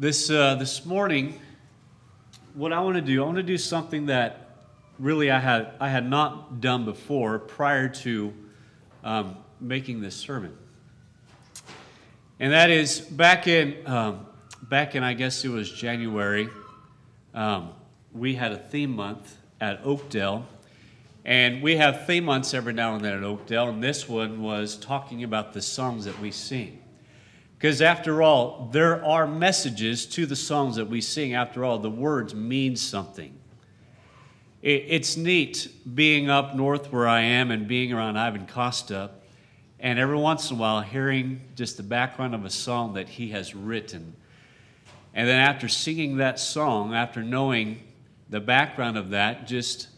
[0.00, 1.38] This, uh, this morning,
[2.54, 4.48] what I want to do, I want to do something that
[4.98, 8.32] really I had, I had not done before prior to
[9.04, 10.56] um, making this sermon.
[12.38, 14.24] And that is back in, um,
[14.62, 16.48] back in, I guess it was January,
[17.34, 17.74] um,
[18.14, 20.46] we had a theme month at Oakdale.
[21.26, 24.78] And we have theme months every now and then at Oakdale, and this one was
[24.78, 26.79] talking about the songs that we sing.
[27.60, 31.34] Because after all, there are messages to the songs that we sing.
[31.34, 33.38] After all, the words mean something.
[34.62, 39.10] It's neat being up north where I am and being around Ivan Costa,
[39.78, 43.28] and every once in a while hearing just the background of a song that he
[43.28, 44.14] has written.
[45.12, 47.82] And then after singing that song, after knowing
[48.30, 49.88] the background of that, just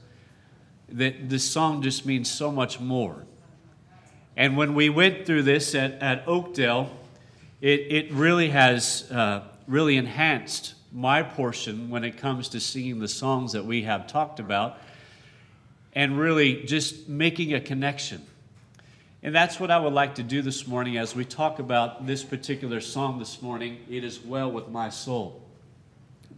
[0.88, 3.24] that the song just means so much more.
[4.36, 6.90] And when we went through this at, at Oakdale,
[7.62, 13.08] it, it really has uh, really enhanced my portion when it comes to singing the
[13.08, 14.78] songs that we have talked about
[15.94, 18.20] and really just making a connection.
[19.22, 22.24] And that's what I would like to do this morning as we talk about this
[22.24, 25.40] particular song this morning, It Is Well With My Soul.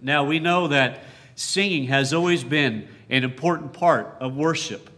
[0.03, 1.05] Now, we know that
[1.37, 4.91] singing has always been an important part of worship.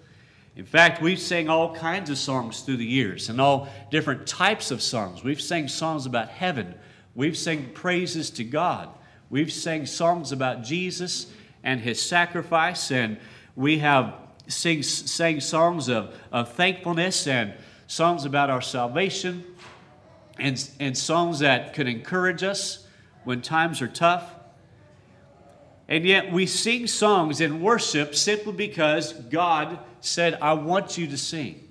[0.57, 4.71] In fact, we've sang all kinds of songs through the years and all different types
[4.71, 5.23] of songs.
[5.23, 6.75] We've sang songs about heaven.
[7.15, 8.89] We've sang praises to God.
[9.29, 11.31] We've sang songs about Jesus
[11.63, 12.91] and his sacrifice.
[12.91, 13.19] And
[13.55, 14.15] we have
[14.49, 17.53] sing, sang songs of, of thankfulness and
[17.87, 19.45] songs about our salvation
[20.39, 22.87] and, and songs that could encourage us
[23.25, 24.33] when times are tough.
[25.89, 31.19] And yet we sing songs in worship simply because God said, I want you to
[31.19, 31.69] sing.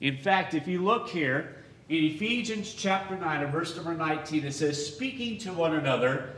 [0.00, 1.56] In fact, if you look here
[1.88, 6.34] in Ephesians chapter 9 and verse number 19, it says, Speaking to one another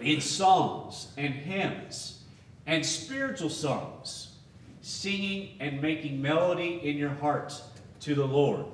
[0.00, 2.24] in songs and hymns
[2.66, 4.34] and spiritual songs,
[4.80, 7.60] singing and making melody in your heart
[8.00, 8.66] to the Lord.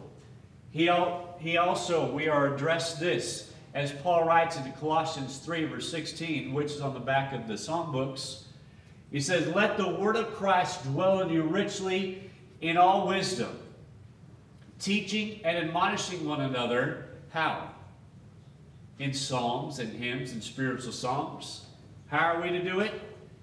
[0.70, 0.91] He,
[1.38, 6.72] he also, we are addressed this as Paul writes in Colossians 3, verse 16, which
[6.72, 8.44] is on the back of the songbooks.
[9.12, 12.30] He says, Let the word of Christ dwell in you richly
[12.62, 13.58] in all wisdom,
[14.78, 17.06] teaching and admonishing one another.
[17.30, 17.68] How?
[18.98, 21.66] In psalms and hymns and spiritual songs.
[22.08, 22.92] How are we to do it?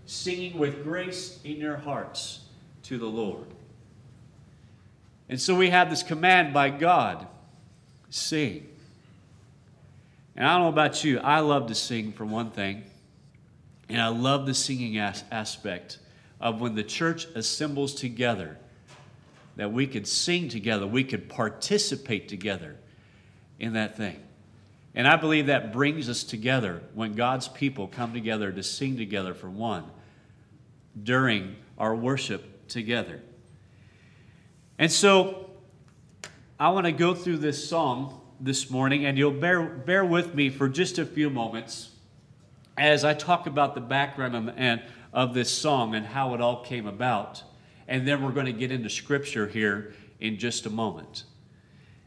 [0.05, 2.41] Singing with grace in your hearts
[2.83, 3.45] to the Lord.
[5.27, 7.27] And so we have this command by God
[8.09, 8.67] sing.
[10.35, 12.88] And I don't know about you, I love to sing for one thing.
[13.89, 15.97] And I love the singing as- aspect
[16.39, 18.57] of when the church assembles together,
[19.55, 22.77] that we could sing together, we could participate together
[23.59, 24.17] in that thing.
[24.95, 29.33] And I believe that brings us together when God's people come together to sing together
[29.33, 29.83] for one
[31.01, 33.21] during our worship together.
[34.77, 35.49] And so
[36.59, 40.49] I want to go through this song this morning, and you'll bear, bear with me
[40.49, 41.89] for just a few moments
[42.79, 44.81] as I talk about the background of, and,
[45.11, 47.43] of this song and how it all came about.
[47.89, 51.25] And then we're going to get into scripture here in just a moment.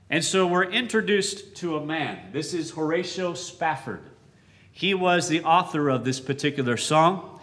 [0.08, 2.32] And so we're introduced to a man.
[2.32, 4.02] This is Horatio Spafford.
[4.70, 7.40] He was the author of this particular song.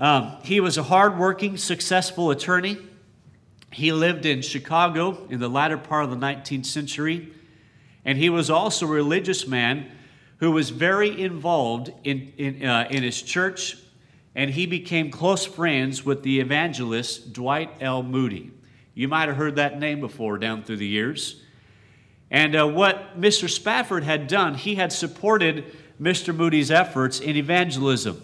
[0.00, 2.78] Um, he was a hardworking, successful attorney.
[3.70, 7.30] He lived in Chicago in the latter part of the 19th century.
[8.06, 9.90] And he was also a religious man
[10.42, 13.78] who was very involved in, in, uh, in his church,
[14.34, 18.02] and he became close friends with the evangelist Dwight L.
[18.02, 18.50] Moody.
[18.92, 21.40] You might have heard that name before down through the years.
[22.28, 23.48] And uh, what Mr.
[23.48, 26.34] Spafford had done, he had supported Mr.
[26.34, 28.20] Moody's efforts in evangelism.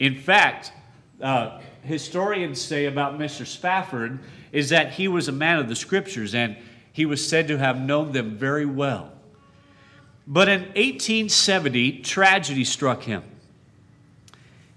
[0.00, 0.72] In fact,
[1.20, 3.46] uh, historians say about Mr.
[3.46, 4.18] Spafford
[4.50, 6.56] is that he was a man of the scriptures and
[6.92, 9.11] he was said to have known them very well.
[10.26, 13.22] But in 1870, tragedy struck him.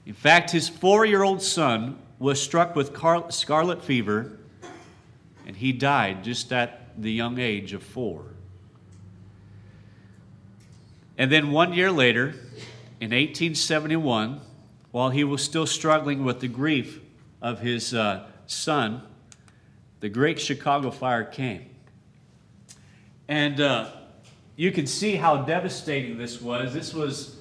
[0.06, 2.96] In fact, his four year old son was struck with
[3.30, 4.38] scarlet fever,
[5.46, 8.26] and he died just at the young age of four.
[11.18, 12.36] And then one year later,
[13.00, 14.42] in 1871,
[14.92, 17.02] while he was still struggling with the grief
[17.42, 19.02] of his uh, son,
[20.00, 21.70] the Great Chicago Fire came.
[23.28, 23.90] And uh,
[24.56, 26.74] you can see how devastating this was.
[26.74, 27.38] This was,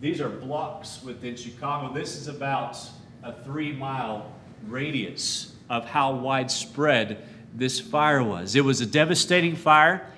[0.00, 1.92] these are blocks within Chicago.
[1.92, 2.78] This is about
[3.22, 4.30] a three mile
[4.68, 8.54] radius of how widespread this fire was.
[8.54, 10.08] It was a devastating fire.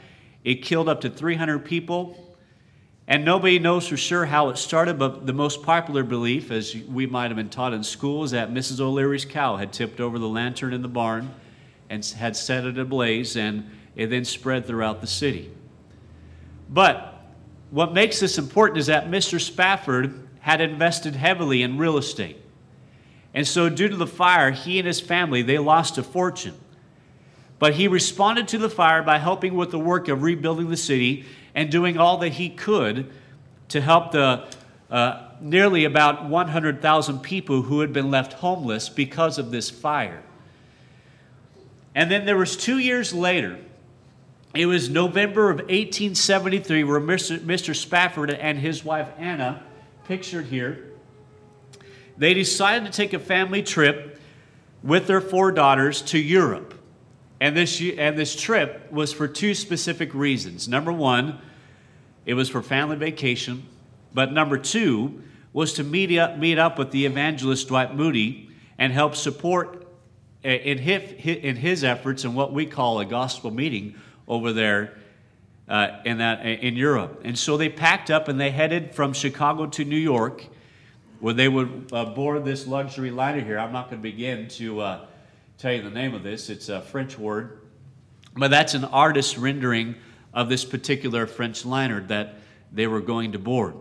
[0.45, 2.25] It killed up to 300 people.
[3.07, 7.07] And nobody knows for sure how it started, but the most popular belief, as we
[7.07, 8.81] might have been taught in school, is that Mrs.
[8.81, 11.35] O'Leary's cow had tipped over the lantern in the barn
[11.89, 15.51] and had set it ablaze, and it then spread throughout the city.
[16.69, 17.15] But
[17.71, 19.41] what makes this important is that Mr.
[19.41, 22.37] Spafford had invested heavily in real estate.
[23.35, 26.55] And so due to the fire, he and his family, they lost a fortune.
[27.59, 31.27] But he responded to the fire by helping with the work of rebuilding the city
[31.55, 33.11] and doing all that he could
[33.69, 34.47] to help the
[34.91, 40.23] uh, nearly about 100,000 people who had been left homeless because of this fire.
[41.95, 43.59] And then there was two years later,
[44.55, 47.77] it was November of 1873, where Mr.
[47.77, 49.63] Spafford and his wife Anna,
[50.05, 50.93] pictured here,
[52.17, 54.21] they decided to take a family trip
[54.83, 56.75] with their four daughters to Europe.
[57.41, 60.67] And this, and this trip was for two specific reasons.
[60.67, 61.39] Number one,
[62.27, 63.65] it was for family vacation.
[64.13, 65.23] But number two
[65.53, 69.87] was to meet up, meet up with the evangelist Dwight Moody and help support
[70.43, 73.95] eh, in his, in his efforts in what we call a gospel meeting
[74.29, 74.97] over there
[75.69, 77.23] uh, in, that, in Europe.
[77.25, 80.47] And so they packed up and they headed from Chicago to New York,
[81.21, 83.59] where they would uh, board this luxury liner here.
[83.59, 85.07] I'm not going to begin to uh,
[85.57, 87.59] tell you the name of this, it's a French word,
[88.37, 89.97] but that's an artist's rendering
[90.33, 92.37] of this particular French liner that
[92.73, 93.75] they were going to board.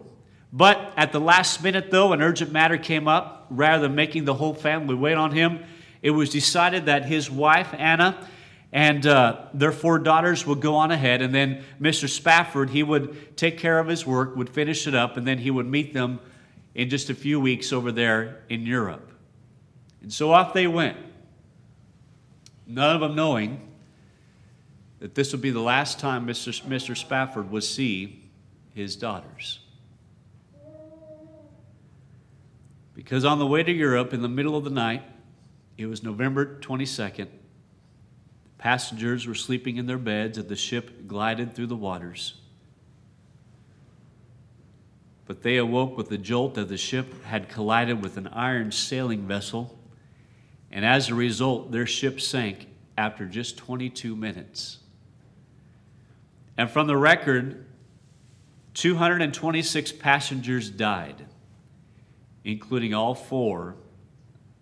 [0.51, 3.47] But at the last minute, though, an urgent matter came up.
[3.49, 5.63] Rather than making the whole family wait on him,
[6.01, 8.27] it was decided that his wife, Anna,
[8.71, 12.09] and uh, their four daughters would go on ahead, and then Mr.
[12.09, 15.51] Spafford, he would take care of his work, would finish it up, and then he
[15.51, 16.19] would meet them
[16.75, 19.11] in just a few weeks over there in Europe.
[20.01, 20.97] And so off they went,
[22.67, 23.61] none of them knowing
[24.99, 26.61] that this would be the last time Mr.
[26.63, 26.95] Mr.
[26.95, 28.29] Spafford would see
[28.73, 29.59] his daughters.
[32.93, 35.03] Because on the way to Europe in the middle of the night,
[35.77, 37.27] it was November 22nd,
[38.57, 42.35] Passengers were sleeping in their beds as the ship glided through the waters.
[45.25, 49.27] But they awoke with the jolt that the ship had collided with an iron sailing
[49.27, 49.77] vessel,
[50.71, 52.67] and as a result, their ship sank
[52.97, 54.79] after just 22 minutes.
[56.57, 57.65] And from the record,
[58.73, 61.25] 226 passengers died,
[62.43, 63.75] including all four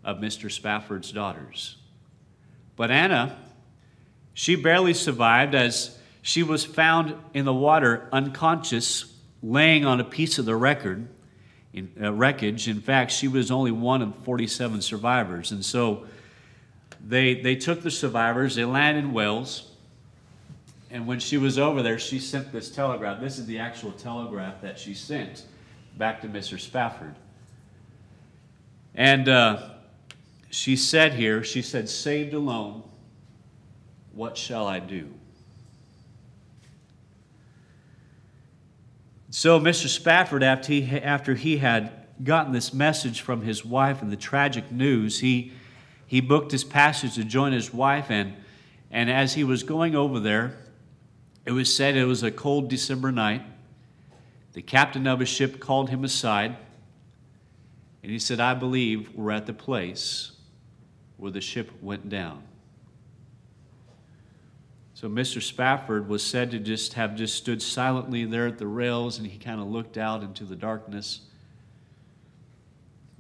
[0.04, 0.52] of Mr.
[0.52, 1.78] Spafford's daughters.
[2.76, 3.38] But Anna
[4.36, 10.38] she barely survived as she was found in the water unconscious, laying on a piece
[10.38, 11.08] of the record,
[11.74, 12.68] in, uh, wreckage.
[12.68, 15.52] In fact, she was only one of 47 survivors.
[15.52, 16.06] And so
[17.06, 19.72] they, they took the survivors, they landed in Wales.
[20.92, 23.22] And when she was over there, she sent this telegraph.
[23.22, 25.44] This is the actual telegraph that she sent
[25.98, 26.60] back to Mr.
[26.60, 27.16] Spafford.
[28.94, 29.70] And uh,
[30.50, 32.84] she said here, she said, saved alone
[34.16, 35.10] what shall I do?
[39.30, 39.88] So, Mr.
[39.88, 41.92] Spafford, after he, after he had
[42.24, 45.52] gotten this message from his wife and the tragic news, he,
[46.08, 48.10] he booked his passage to join his wife.
[48.10, 48.34] And,
[48.90, 50.56] and as he was going over there,
[51.46, 53.44] it was said it was a cold December night.
[54.54, 56.56] The captain of his ship called him aside,
[58.02, 60.32] and he said, I believe we're at the place
[61.18, 62.42] where the ship went down.
[64.96, 65.42] So Mr.
[65.42, 69.38] Spafford was said to just have just stood silently there at the rails and he
[69.38, 71.20] kind of looked out into the darkness.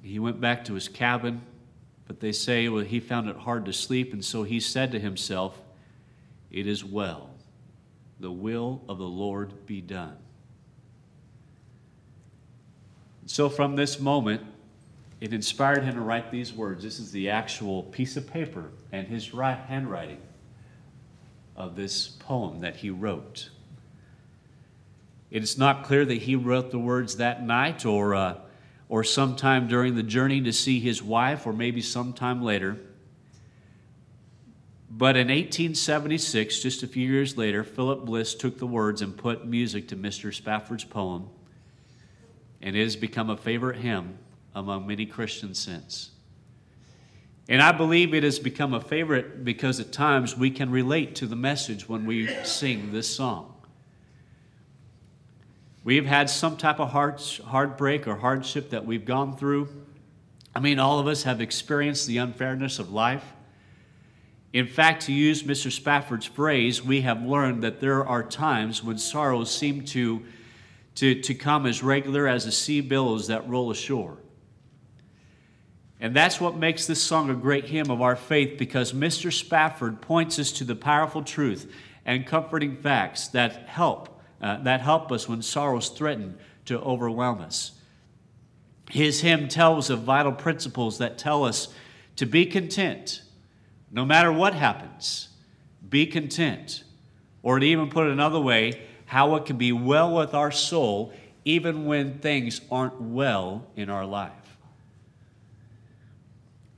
[0.01, 1.41] He went back to his cabin,
[2.07, 4.99] but they say well, he found it hard to sleep, and so he said to
[4.99, 5.59] himself,
[6.49, 7.29] It is well.
[8.21, 10.15] The will of the Lord be done.
[13.25, 14.41] So from this moment,
[15.19, 16.85] it inspired him to write these words.
[16.85, 20.21] This is the actual piece of paper and his handwriting
[21.55, 23.49] of this poem that he wrote.
[25.31, 28.37] It is not clear that he wrote the words that night or, uh,
[28.89, 32.77] or sometime during the journey to see his wife or maybe sometime later.
[34.89, 39.45] But in 1876, just a few years later, Philip Bliss took the words and put
[39.45, 40.33] music to Mr.
[40.33, 41.27] Spafford's poem,
[42.61, 44.17] and it has become a favorite hymn
[44.53, 46.11] among many Christians since.
[47.47, 51.27] And I believe it has become a favorite because at times we can relate to
[51.27, 53.53] the message when we sing this song.
[55.83, 59.69] We've had some type of heart, heartbreak or hardship that we've gone through.
[60.55, 63.33] I mean, all of us have experienced the unfairness of life.
[64.51, 65.71] In fact, to use Mr.
[65.71, 70.23] Spafford's phrase, we have learned that there are times when sorrows seem to,
[70.95, 74.17] to, to come as regular as the sea billows that roll ashore.
[75.99, 79.31] And that's what makes this song a great hymn of our faith because Mr.
[79.31, 81.71] Spafford points us to the powerful truth
[82.05, 87.71] and comforting facts that help, uh, that help us when sorrows threaten to overwhelm us.
[88.91, 91.69] His hymn tells of vital principles that tell us
[92.17, 93.21] to be content
[93.91, 95.29] no matter what happens.
[95.87, 96.83] Be content.
[97.41, 101.13] Or to even put it another way, how it can be well with our soul
[101.45, 104.44] even when things aren't well in our life.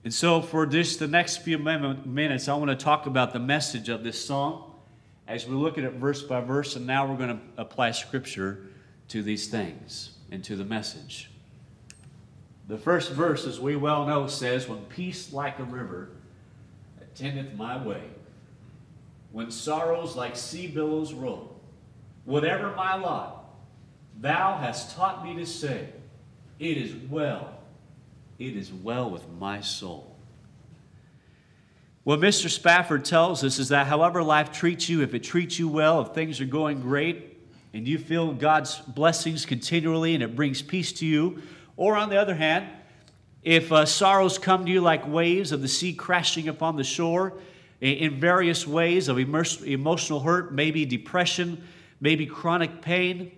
[0.03, 3.89] And so, for just the next few minutes, I want to talk about the message
[3.89, 4.67] of this song
[5.27, 8.67] as we look at it verse by verse, and now we're going to apply scripture
[9.09, 11.29] to these things and to the message.
[12.67, 16.09] The first verse, as we well know, says, When peace like a river
[17.01, 18.03] attendeth my way,
[19.31, 21.59] when sorrows like sea billows roll,
[22.25, 23.55] whatever my lot,
[24.19, 25.89] thou hast taught me to say,
[26.59, 27.56] It is well,
[28.39, 30.15] it is well with my soul.
[32.03, 32.49] What Mr.
[32.49, 36.09] Spafford tells us is that however life treats you, if it treats you well, if
[36.09, 37.37] things are going great,
[37.73, 41.41] and you feel God's blessings continually and it brings peace to you,
[41.75, 42.67] or on the other hand,
[43.43, 47.33] if uh, sorrows come to you like waves of the sea crashing upon the shore
[47.81, 51.63] in various ways of emotional hurt, maybe depression,
[52.01, 53.31] maybe chronic pain,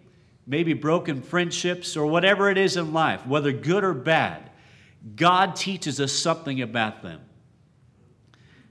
[0.48, 4.49] maybe broken friendships, or whatever it is in life, whether good or bad,
[5.16, 7.22] God teaches us something about them.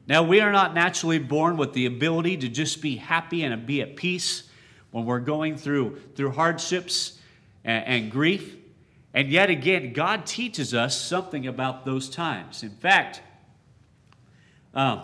[0.07, 3.83] Now, we are not naturally born with the ability to just be happy and be
[3.83, 4.45] at peace
[4.91, 7.19] when we're going through, through hardships
[7.65, 8.57] and, and grief.
[9.13, 12.63] And yet again, God teaches us something about those times.
[12.63, 13.21] In fact,
[14.75, 15.03] um,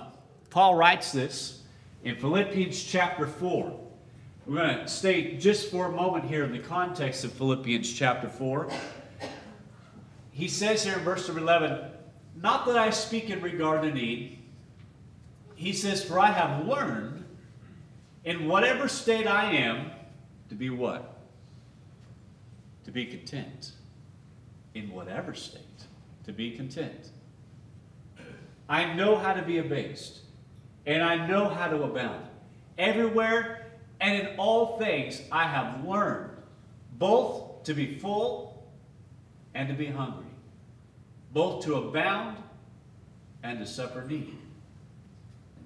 [0.51, 1.63] Paul writes this
[2.03, 3.81] in Philippians chapter 4.
[4.47, 8.29] We're going to stay just for a moment here in the context of Philippians chapter
[8.29, 8.71] 4.
[10.35, 11.79] He says here in verse 11,
[12.35, 14.41] Not that I speak in regard to need.
[15.55, 17.25] He says, For I have learned
[18.25, 19.93] in whatever state I am
[20.49, 21.19] to be what?
[22.85, 23.73] To be content.
[24.75, 25.63] In whatever state.
[26.25, 27.11] To be content.
[28.69, 30.19] I know how to be abased.
[30.85, 32.27] And I know how to abound.
[32.77, 33.67] Everywhere
[34.01, 36.31] and in all things I have learned
[36.99, 38.54] both to be full
[39.55, 40.27] and to be hungry,
[41.33, 42.37] both to abound
[43.43, 44.37] and to suffer need.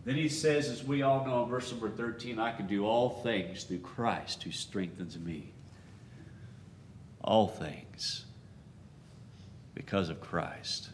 [0.05, 3.21] Then he says, as we all know in verse number 13, I can do all
[3.23, 5.53] things through Christ who strengthens me.
[7.23, 8.25] All things
[9.75, 10.91] because of Christ.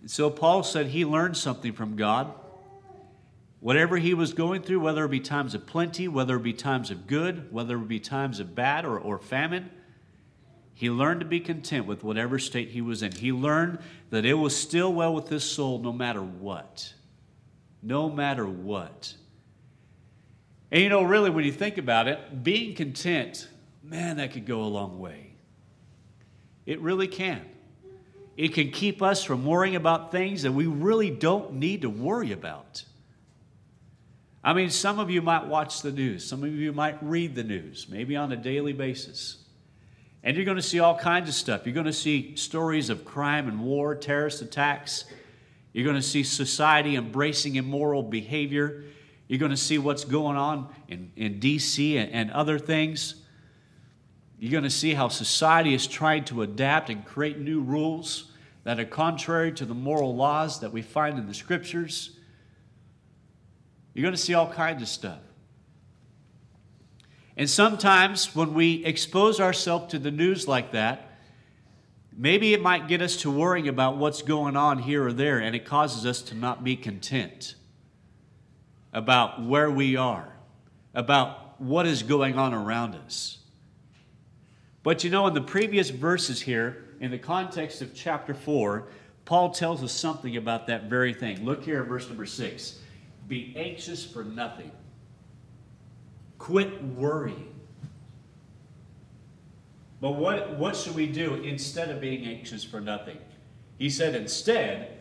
[0.00, 2.32] And so Paul said he learned something from God
[3.62, 6.90] Whatever he was going through, whether it be times of plenty, whether it be times
[6.90, 9.70] of good, whether it be times of bad or, or famine,
[10.74, 13.12] he learned to be content with whatever state he was in.
[13.12, 13.78] He learned
[14.10, 16.92] that it was still well with his soul no matter what.
[17.84, 19.14] No matter what.
[20.72, 23.46] And you know, really, when you think about it, being content,
[23.80, 25.34] man, that could go a long way.
[26.66, 27.42] It really can.
[28.36, 32.32] It can keep us from worrying about things that we really don't need to worry
[32.32, 32.82] about.
[34.44, 37.44] I mean, some of you might watch the news, some of you might read the
[37.44, 39.38] news, maybe on a daily basis.
[40.24, 41.62] And you're going to see all kinds of stuff.
[41.64, 45.04] You're going to see stories of crime and war, terrorist attacks.
[45.72, 48.84] You're going to see society embracing immoral behavior.
[49.26, 51.96] You're going to see what's going on in, in D.C.
[51.96, 53.16] and, and other things.
[54.38, 58.30] You're going to see how society is trying to adapt and create new rules
[58.64, 62.16] that are contrary to the moral laws that we find in the scriptures.
[63.94, 65.20] You're going to see all kinds of stuff.
[67.36, 71.10] And sometimes when we expose ourselves to the news like that,
[72.16, 75.56] maybe it might get us to worrying about what's going on here or there, and
[75.56, 77.54] it causes us to not be content
[78.92, 80.28] about where we are,
[80.94, 83.38] about what is going on around us.
[84.82, 88.88] But you know, in the previous verses here, in the context of chapter 4,
[89.24, 91.44] Paul tells us something about that very thing.
[91.44, 92.78] Look here at verse number 6.
[93.28, 94.70] Be anxious for nothing.
[96.38, 97.52] Quit worrying.
[100.00, 103.18] But what, what should we do instead of being anxious for nothing?
[103.78, 104.98] He said, instead,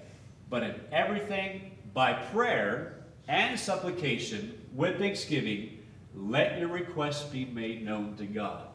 [0.50, 5.80] but in everything by prayer and supplication with thanksgiving,
[6.16, 8.68] let your requests be made known to God.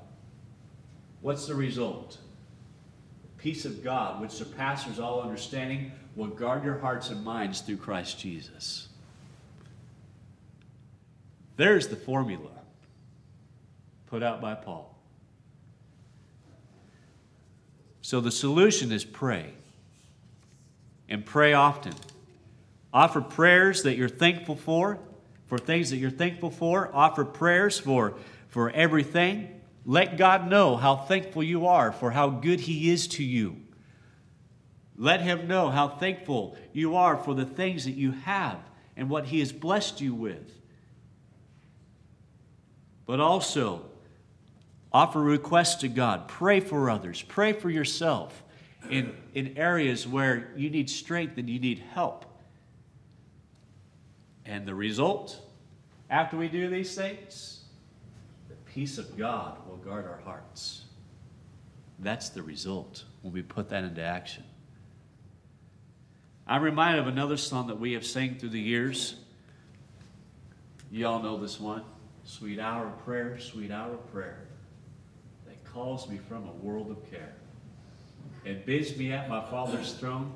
[1.21, 2.19] What's the result?
[3.23, 7.77] The peace of God, which surpasses all understanding, will guard your hearts and minds through
[7.77, 8.89] Christ Jesus.
[11.57, 12.51] There's the formula.
[14.07, 14.97] put out by Paul.
[18.03, 19.53] So the solution is pray.
[21.09, 21.95] And pray often.
[22.93, 24.99] Offer prayers that you're thankful for,
[25.47, 26.91] for things that you're thankful for.
[26.95, 28.15] Offer prayers for,
[28.49, 29.61] for everything.
[29.85, 33.57] Let God know how thankful you are for how good He is to you.
[34.97, 38.59] Let Him know how thankful you are for the things that you have
[38.97, 40.53] and what He has blessed you with.
[43.07, 43.83] But also,
[44.93, 46.29] offer requests to God.
[46.29, 47.23] Pray for others.
[47.23, 48.43] Pray for yourself
[48.91, 52.25] in, in areas where you need strength and you need help.
[54.45, 55.41] And the result,
[56.09, 57.65] after we do these things,
[58.49, 60.85] the peace of God will guard our hearts.
[61.99, 64.45] That's the result when we put that into action.
[66.47, 69.17] I'm reminded of another song that we have sang through the years.
[70.93, 71.83] You all know this one.
[72.27, 74.41] Sweet hour of prayer, sweet hour of prayer
[75.47, 77.33] that calls me from a world of care.
[78.45, 80.33] It bids me at my Father's throne,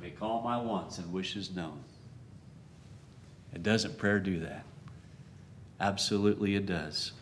[0.00, 1.84] make all my wants and wishes known.
[3.52, 4.64] And doesn't prayer do that?
[5.78, 7.12] Absolutely, it does.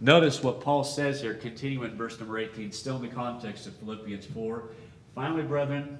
[0.00, 4.26] Notice what Paul says here, continuing verse number 18, still in the context of Philippians
[4.26, 4.62] 4.
[5.16, 5.98] Finally, brethren,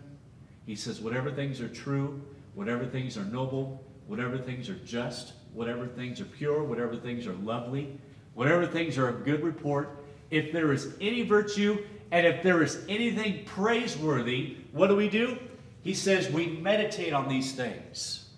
[0.67, 2.23] he says, whatever things are true,
[2.55, 7.35] whatever things are noble, whatever things are just, whatever things are pure, whatever things are
[7.35, 7.99] lovely,
[8.35, 12.85] whatever things are of good report, if there is any virtue and if there is
[12.89, 15.39] anything praiseworthy, what do we do?
[15.83, 18.29] He says we meditate on these things.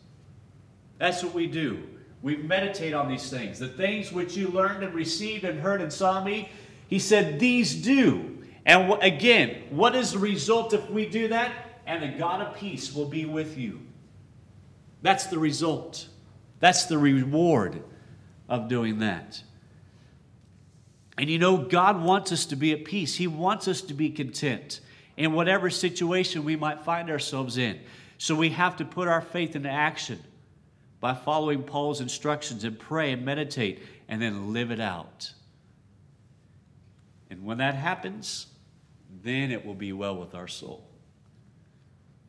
[0.98, 1.82] That's what we do.
[2.22, 3.58] We meditate on these things.
[3.58, 6.48] The things which you learned and received and heard and saw me,
[6.86, 8.38] he said, these do.
[8.64, 11.80] And again, what is the result if we do that?
[11.84, 13.80] And the God of peace will be with you.
[15.02, 16.06] That's the result.
[16.62, 17.82] That's the reward
[18.48, 19.42] of doing that.
[21.18, 23.16] And you know, God wants us to be at peace.
[23.16, 24.78] He wants us to be content
[25.16, 27.80] in whatever situation we might find ourselves in.
[28.16, 30.22] So we have to put our faith into action
[31.00, 35.32] by following Paul's instructions and pray and meditate and then live it out.
[37.28, 38.46] And when that happens,
[39.24, 40.86] then it will be well with our soul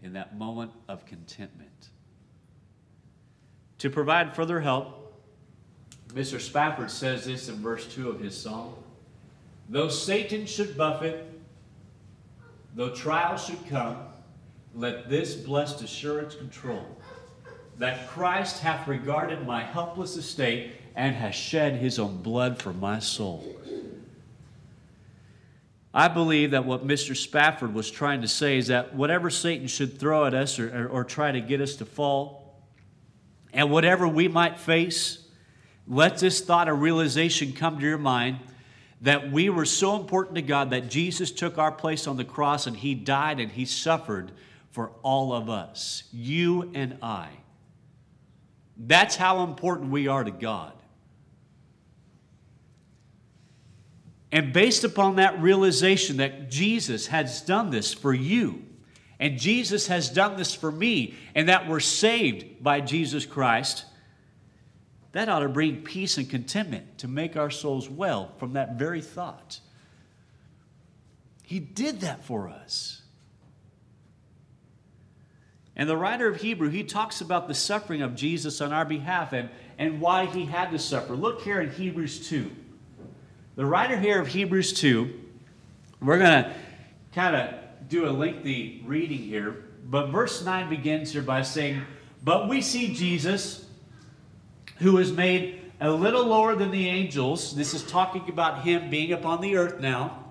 [0.02, 1.90] in that moment of contentment.
[3.84, 5.14] To provide further help,
[6.14, 6.40] Mr.
[6.40, 8.82] Spafford says this in verse 2 of his song
[9.68, 11.26] Though Satan should buffet,
[12.76, 13.98] though trials should come,
[14.74, 16.86] let this blessed assurance control
[17.78, 23.00] that Christ hath regarded my helpless estate and has shed his own blood for my
[23.00, 23.46] soul.
[25.94, 27.18] I believe that what Mr.
[27.18, 30.88] Spafford was trying to say is that whatever Satan should throw at us or, or,
[30.88, 32.43] or try to get us to fall,
[33.54, 35.20] and whatever we might face,
[35.88, 38.40] let this thought or realization come to your mind
[39.02, 42.68] that we were so important to God that Jesus took our place on the cross
[42.68, 44.32] and He died and He suffered
[44.72, 47.30] for all of us, you and I.
[48.76, 50.74] That's how important we are to God.
[54.32, 58.64] And based upon that realization that Jesus has done this for you,
[59.24, 63.86] and Jesus has done this for me, and that we're saved by Jesus Christ,
[65.14, 69.00] that ought to bring peace and contentment to make our souls well from that very
[69.00, 69.62] thought.
[71.42, 73.02] He did that for us.
[75.74, 79.32] And the writer of Hebrew, he talks about the suffering of Jesus on our behalf
[79.32, 81.16] and, and why he had to suffer.
[81.16, 82.52] Look here in Hebrews 2.
[83.56, 85.14] The writer here of Hebrews 2,
[86.02, 86.54] we're going to
[87.14, 91.82] kind of do a lengthy reading here, but verse 9 begins here by saying,
[92.24, 93.66] But we see Jesus,
[94.80, 97.56] who is made a little lower than the angels.
[97.56, 100.24] This is talking about him being upon the earth now.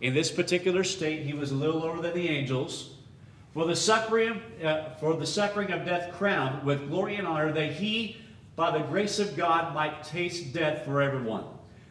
[0.00, 2.94] In this particular state, he was a little lower than the angels.
[3.52, 7.72] For the suffering, uh, for the suffering of death crowned with glory and honor, that
[7.72, 8.16] he,
[8.56, 11.44] by the grace of God, might taste death for everyone.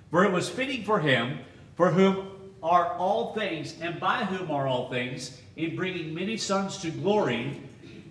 [0.09, 1.39] For it was fitting for him,
[1.75, 2.27] for whom
[2.61, 7.61] are all things, and by whom are all things, in bringing many sons to glory,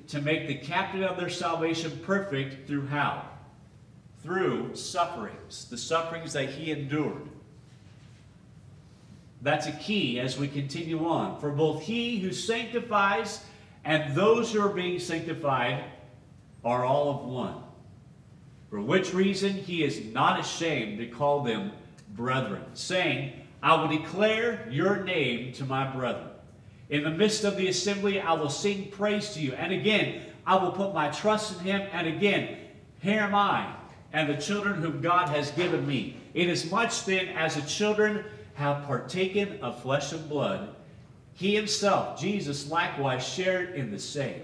[0.08, 3.24] to make the captain of their salvation perfect through how?
[4.22, 7.28] Through sufferings, the sufferings that he endured.
[9.42, 11.40] That's a key as we continue on.
[11.40, 13.44] For both he who sanctifies
[13.84, 15.84] and those who are being sanctified
[16.64, 17.54] are all of one.
[18.70, 21.72] For which reason he is not ashamed to call them
[22.10, 26.28] brethren, saying, I will declare your name to my brethren.
[26.90, 29.52] In the midst of the assembly, I will sing praise to you.
[29.54, 31.88] And again, I will put my trust in him.
[31.92, 32.56] And again,
[33.00, 33.74] here am I.
[34.12, 36.16] and the children whom God has given me.
[36.34, 40.74] Inasmuch then as the children have partaken of flesh and blood,
[41.34, 44.42] he himself, Jesus, likewise shared in the same.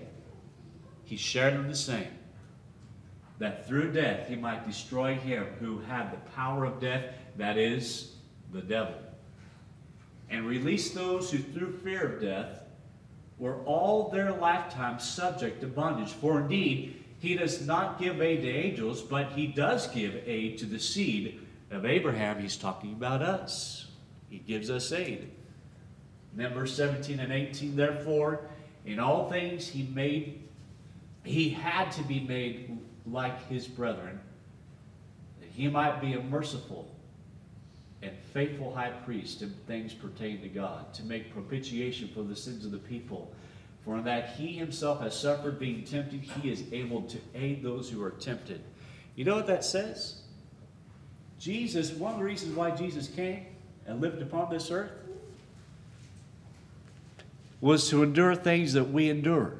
[1.04, 2.08] He shared in the same.
[3.38, 7.04] That through death he might destroy him who had the power of death,
[7.36, 8.13] that is,
[8.52, 8.94] the devil.
[10.30, 12.60] And release those who through fear of death
[13.38, 16.12] were all their lifetime subject to bondage.
[16.12, 20.66] For indeed, he does not give aid to angels, but he does give aid to
[20.66, 22.40] the seed of Abraham.
[22.40, 23.86] He's talking about us.
[24.28, 25.30] He gives us aid.
[26.34, 28.48] Then verse 17 and 18, therefore,
[28.84, 30.42] in all things he made,
[31.22, 34.20] he had to be made like his brethren,
[35.40, 36.93] that he might be a merciful
[38.04, 42.64] and faithful high priest in things pertaining to God, to make propitiation for the sins
[42.64, 43.32] of the people.
[43.84, 47.90] For in that he himself has suffered being tempted, he is able to aid those
[47.90, 48.62] who are tempted.
[49.16, 50.22] You know what that says?
[51.38, 53.46] Jesus, one of the reasons why Jesus came
[53.86, 54.92] and lived upon this earth
[57.60, 59.54] was to endure things that we endure.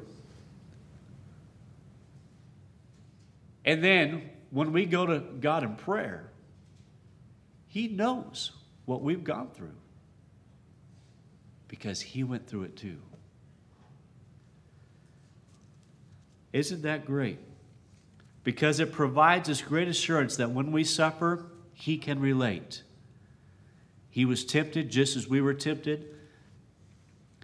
[3.63, 6.29] And then when we go to God in prayer,
[7.75, 8.53] He knows
[8.85, 9.75] what we've gone through
[11.67, 12.99] because He went through it too.
[16.53, 17.37] Isn't that great?
[18.45, 22.81] Because it provides us great assurance that when we suffer, He can relate.
[24.09, 26.15] He was tempted just as we were tempted,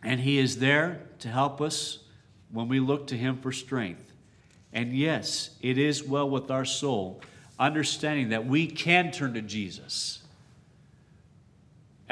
[0.02, 2.06] and He is there to help us
[2.54, 4.14] when we look to Him for strength.
[4.72, 7.22] And yes, it is well with our soul,
[7.60, 10.21] understanding that we can turn to Jesus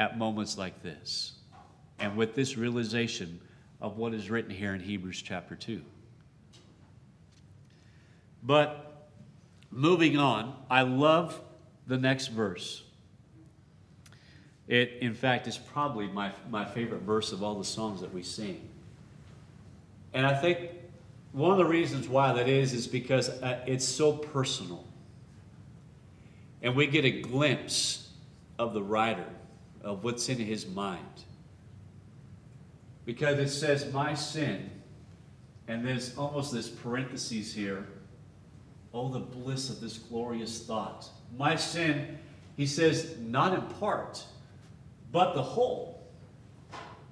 [0.00, 1.32] at moments like this,
[1.98, 3.38] and with this realization
[3.82, 5.82] of what is written here in Hebrews chapter 2.
[8.42, 9.10] But
[9.70, 11.38] moving on, I love
[11.86, 12.82] the next verse.
[14.68, 18.22] It, in fact, is probably my, my favorite verse of all the songs that we
[18.22, 18.66] sing.
[20.14, 20.70] And I think
[21.32, 24.82] one of the reasons why that is, is because uh, it's so personal.
[26.62, 28.08] And we get a glimpse
[28.58, 29.26] of the writer,
[29.82, 31.24] of what's in his mind.
[33.04, 34.70] Because it says, My sin,
[35.68, 37.86] and there's almost this parentheses here
[38.92, 41.08] Oh, the bliss of this glorious thought.
[41.36, 42.18] My sin,
[42.56, 44.24] he says, not in part,
[45.12, 46.02] but the whole,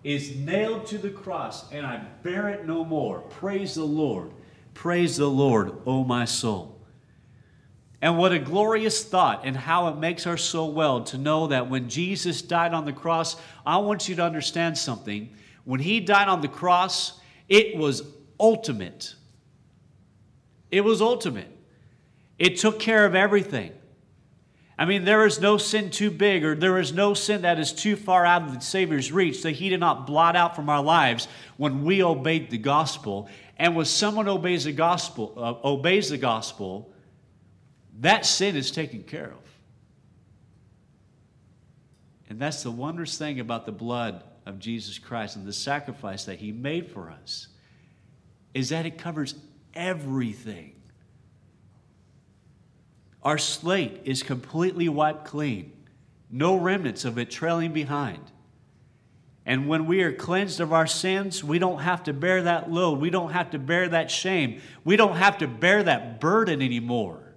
[0.02, 3.20] is nailed to the cross, and I bear it no more.
[3.20, 4.31] Praise the Lord.
[4.74, 6.78] Praise the Lord, O my soul.
[8.00, 11.68] And what a glorious thought, and how it makes our soul well to know that
[11.68, 15.30] when Jesus died on the cross, I want you to understand something.
[15.64, 18.02] When he died on the cross, it was
[18.38, 19.14] ultimate.
[20.70, 21.48] It was ultimate.
[22.38, 23.72] It took care of everything.
[24.78, 27.72] I mean, there is no sin too big, or there is no sin that is
[27.72, 30.82] too far out of the Savior's reach that He did not blot out from our
[30.82, 33.28] lives when we obeyed the gospel.
[33.56, 36.92] And when someone obeys the gospel, uh, obeys the gospel,
[38.00, 39.48] that sin is taken care of.
[42.28, 46.38] And that's the wondrous thing about the blood of Jesus Christ and the sacrifice that
[46.38, 47.48] He made for us,
[48.54, 49.34] is that it covers
[49.74, 50.74] everything.
[53.22, 55.72] Our slate is completely wiped clean,
[56.30, 58.30] no remnants of it trailing behind.
[59.44, 63.00] And when we are cleansed of our sins, we don't have to bear that load.
[63.00, 64.61] We don't have to bear that shame.
[64.84, 67.28] We don't have to bear that burden anymore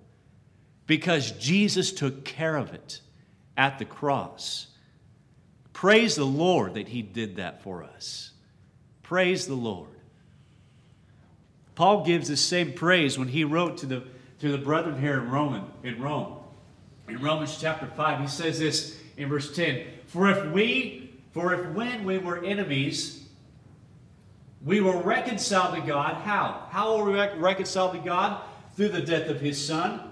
[0.92, 3.00] because Jesus took care of it
[3.56, 4.68] at the cross.
[5.72, 8.32] Praise the Lord that He did that for us.
[9.02, 9.88] Praise the Lord.
[11.76, 14.04] Paul gives the same praise when he wrote to the
[14.40, 16.40] to the brethren here in Roman in Rome.
[17.08, 19.86] In Romans chapter 5, he says this in verse 10.
[20.08, 23.30] For if we, for if when we were enemies,
[24.62, 26.68] we were reconciled to God, how?
[26.70, 28.42] How were we reconciled to God?
[28.76, 30.11] Through the death of his son.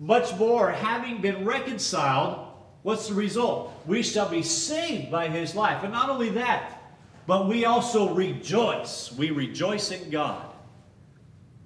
[0.00, 2.46] Much more, having been reconciled,
[2.82, 3.70] what's the result?
[3.86, 5.82] We shall be saved by his life.
[5.82, 6.80] And not only that,
[7.26, 9.12] but we also rejoice.
[9.12, 10.46] We rejoice in God.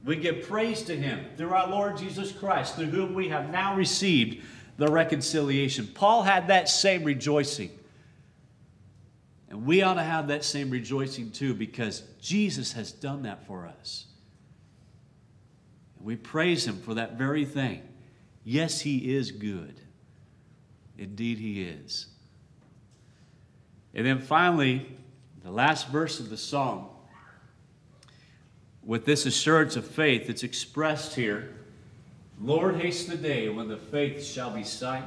[0.04, 3.76] We give praise to him through our Lord Jesus Christ, through whom we have now
[3.76, 4.44] received
[4.78, 5.86] the reconciliation.
[5.86, 7.70] Paul had that same rejoicing.
[9.48, 13.64] And we ought to have that same rejoicing too because Jesus has done that for
[13.64, 14.06] us.
[15.96, 17.82] And we praise him for that very thing.
[18.44, 19.80] Yes, he is good.
[20.98, 22.06] Indeed, he is.
[23.94, 24.86] And then finally,
[25.42, 26.90] the last verse of the song
[28.84, 31.50] with this assurance of faith that's expressed here
[32.40, 35.04] Lord, haste the day when the faith shall be sight,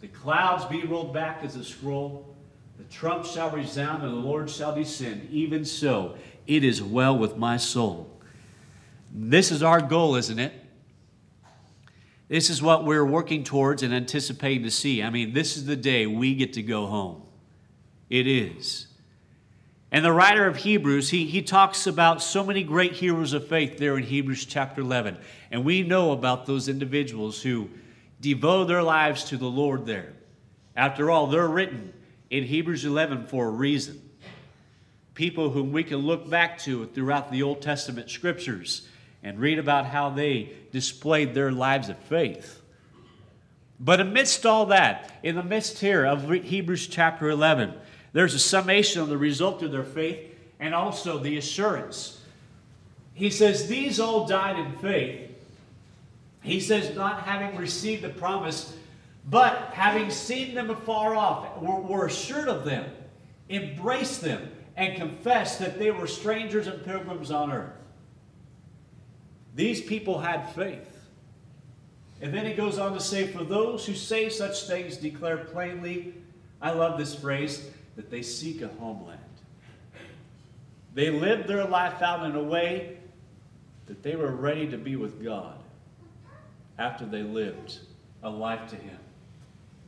[0.00, 2.34] the clouds be rolled back as a scroll,
[2.78, 5.28] the trump shall resound, and the Lord shall descend.
[5.30, 8.10] Even so, it is well with my soul.
[9.12, 10.52] This is our goal, isn't it?
[12.28, 15.02] This is what we're working towards and anticipating to see.
[15.02, 17.22] I mean, this is the day we get to go home.
[18.08, 18.86] It is.
[19.92, 23.78] And the writer of Hebrews, he, he talks about so many great heroes of faith
[23.78, 25.18] there in Hebrews chapter 11.
[25.50, 27.68] And we know about those individuals who
[28.20, 30.14] devote their lives to the Lord there.
[30.74, 31.92] After all, they're written
[32.30, 34.00] in Hebrews 11 for a reason.
[35.14, 38.88] People whom we can look back to throughout the Old Testament scriptures
[39.24, 42.62] and read about how they displayed their lives of faith.
[43.80, 47.74] But amidst all that, in the midst here of Hebrews chapter 11,
[48.12, 50.20] there's a summation of the result of their faith
[50.60, 52.20] and also the assurance.
[53.14, 55.30] He says, These all died in faith.
[56.42, 58.76] He says, not having received the promise,
[59.28, 62.84] but having seen them afar off, were, were assured of them,
[63.48, 67.72] embraced them, and confessed that they were strangers and pilgrims on earth.
[69.54, 70.90] These people had faith.
[72.20, 76.14] And then he goes on to say, For those who say such things declare plainly,
[76.60, 79.20] I love this phrase, that they seek a homeland.
[80.94, 82.98] They lived their life out in a way
[83.86, 85.58] that they were ready to be with God
[86.78, 87.78] after they lived
[88.22, 88.98] a life to Him.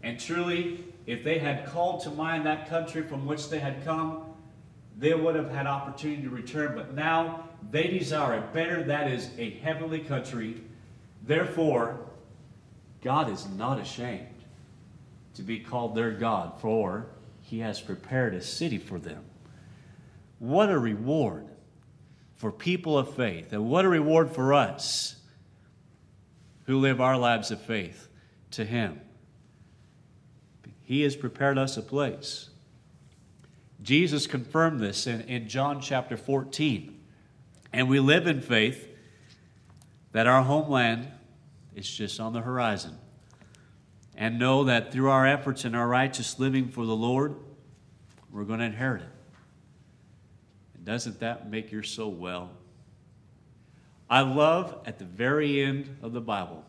[0.02, 4.24] And truly, if they had called to mind that country from which they had come,
[4.98, 6.74] they would have had opportunity to return.
[6.74, 10.62] But now they desire a better, that is, a heavenly country.
[11.22, 11.98] Therefore,
[13.02, 14.26] God is not ashamed
[15.35, 17.07] to be called their God, for
[17.42, 19.24] he has prepared a city for them.
[20.38, 21.46] What a reward
[22.35, 25.16] for people of faith, and what a reward for us
[26.64, 28.09] who live our lives of faith
[28.50, 29.00] to Him.
[30.83, 32.50] He has prepared us a place.
[33.83, 36.95] Jesus confirmed this in, in John chapter 14.
[37.76, 38.88] And we live in faith
[40.12, 41.08] that our homeland
[41.74, 42.96] is just on the horizon
[44.16, 47.34] and know that through our efforts and our righteous living for the Lord,
[48.32, 49.08] we're going to inherit it.
[50.74, 52.48] And doesn't that make your soul well?
[54.08, 56.64] I love at the very end of the Bible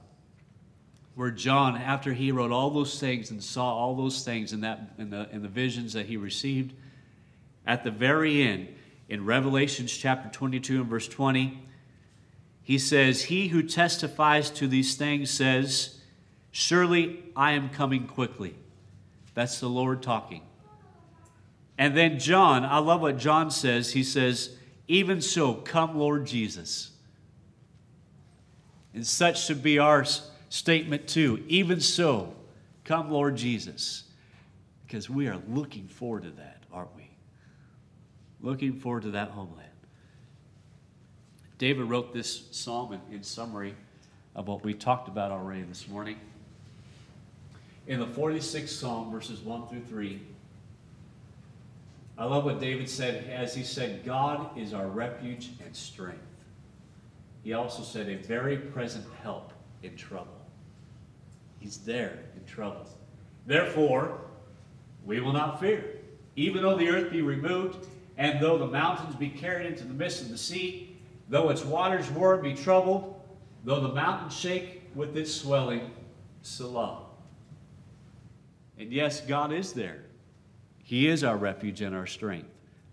[1.15, 4.91] where John, after he wrote all those things and saw all those things in, that,
[4.98, 6.74] in, the, in the visions that he received,
[7.65, 8.67] at the very end,
[9.10, 11.63] in Revelations chapter 22 and verse 20,
[12.62, 16.00] he says, He who testifies to these things says,
[16.52, 18.56] Surely I am coming quickly.
[19.34, 20.41] That's the Lord talking.
[21.78, 23.93] And then John, I love what John says.
[23.93, 26.91] He says, Even so, come, Lord Jesus.
[28.93, 30.04] And such should be our
[30.50, 31.43] statement too.
[31.48, 32.34] Even so,
[32.84, 34.06] come, Lord Jesus.
[34.86, 37.07] Because we are looking forward to that, aren't we?
[38.41, 39.63] Looking forward to that homeland.
[41.58, 43.76] David wrote this psalm in, in summary
[44.36, 46.17] of what we talked about already this morning
[47.88, 50.19] in the 46th Psalm, verses 1 through 3.
[52.17, 56.19] I love what David said as he said, God is our refuge and strength.
[57.43, 60.36] He also said, a very present help in trouble.
[61.60, 62.86] He's there in trouble.
[63.45, 64.19] Therefore,
[65.06, 65.86] we will not fear.
[66.36, 67.88] Even though the earth be removed,
[68.18, 70.98] and though the mountains be carried into the midst of the sea,
[71.30, 73.22] though its waters roar be troubled,
[73.64, 75.92] though the mountains shake with its swelling,
[76.42, 77.04] Selah.
[78.80, 80.04] And yes, God is there.
[80.84, 82.50] He is our refuge and our strength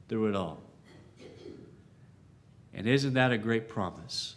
[0.09, 0.61] through it all.
[2.75, 4.37] And isn't that a great promise?